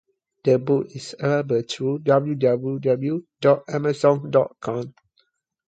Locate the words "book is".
0.57-1.13